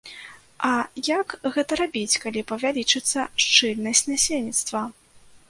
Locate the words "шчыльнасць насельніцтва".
3.45-4.85